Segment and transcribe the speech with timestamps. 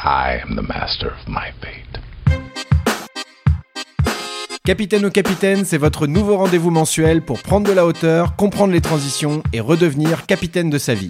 [0.00, 2.00] I am the master of my fate.
[4.64, 8.80] Capitaine au Capitaine, c'est votre nouveau rendez-vous mensuel pour prendre de la hauteur, comprendre les
[8.80, 11.08] transitions et redevenir capitaine de sa vie.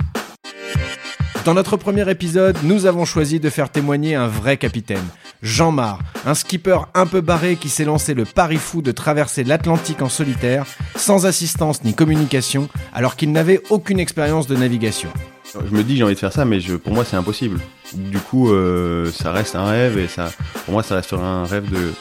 [1.45, 5.05] Dans notre premier épisode, nous avons choisi de faire témoigner un vrai capitaine,
[5.43, 9.45] Jean Mar, un skipper un peu barré qui s'est lancé le pari fou de traverser
[9.45, 10.65] l'Atlantique en solitaire,
[10.97, 15.11] sans assistance ni communication, alors qu'il n'avait aucune expérience de navigation.
[15.53, 17.61] Je me dis j'ai envie de faire ça, mais je, pour moi c'est impossible.
[17.95, 20.31] Du coup, euh, ça reste un rêve et ça,
[20.65, 21.93] pour moi ça restera un rêve de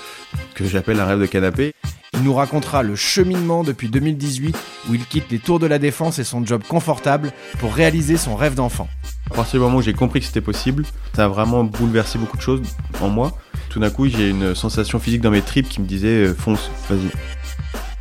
[0.54, 1.74] que j'appelle un rêve de canapé.
[2.14, 4.58] Il nous racontera le cheminement depuis 2018
[4.90, 8.36] où il quitte les tours de la défense et son job confortable pour réaliser son
[8.36, 8.88] rêve d'enfant.
[9.30, 10.86] À partir du moment où j'ai compris que c'était possible,
[11.16, 12.62] ça a vraiment bouleversé beaucoup de choses
[13.02, 13.38] en moi.
[13.70, 16.72] Tout d'un coup, j'ai une sensation physique dans mes tripes qui me disait euh, fonce,
[16.90, 17.12] vas-y.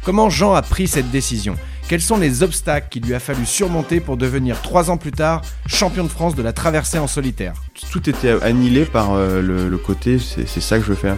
[0.04, 1.56] Comment Jean a pris cette décision?
[1.88, 5.42] Quels sont les obstacles qu'il lui a fallu surmonter pour devenir trois ans plus tard
[5.68, 7.54] champion de France de la traversée en solitaire
[7.92, 11.16] Tout était annihilé par euh, le, le côté c'est ça que je veux faire.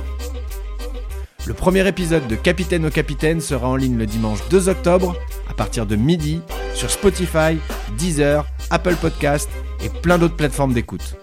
[1.47, 5.17] Le premier épisode de Capitaine au Capitaine sera en ligne le dimanche 2 octobre
[5.49, 6.43] à partir de midi
[6.75, 7.57] sur Spotify,
[7.97, 9.49] Deezer, Apple Podcast
[9.83, 11.17] et plein d'autres plateformes d'écoute.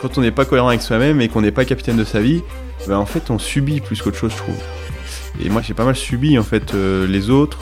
[0.00, 2.42] Quand on n'est pas cohérent avec soi-même et qu'on n'est pas capitaine de sa vie,
[2.86, 4.56] ben en fait on subit plus qu'autre chose, je trouve.
[5.44, 7.58] Et moi j'ai pas mal subi en fait euh, les autres,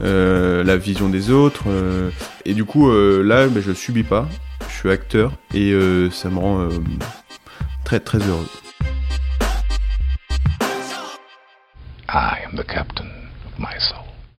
[0.00, 2.10] la vision des autres, euh,
[2.44, 4.28] et du coup euh, là ben, je subis pas,
[4.68, 6.68] je suis acteur et euh, ça me rend euh,
[7.84, 8.48] très très heureux.